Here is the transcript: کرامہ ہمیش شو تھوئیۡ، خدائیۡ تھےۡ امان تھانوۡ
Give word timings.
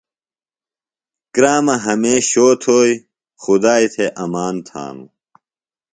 کرامہ 1.33 1.75
ہمیش 1.85 2.23
شو 2.31 2.47
تھوئیۡ، 2.61 2.97
خدائیۡ 3.41 3.89
تھےۡ 3.93 4.13
امان 4.23 4.55
تھانوۡ 4.67 5.11